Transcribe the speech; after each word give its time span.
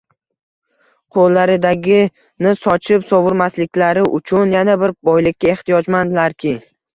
qo'llaridagini 1.17 2.53
sochib-sovurmasliklari 2.61 4.07
uchun 4.21 4.55
yana 4.57 4.79
bir 4.85 4.95
boylikka 5.11 5.53
extiyojmandlarki 5.55 6.57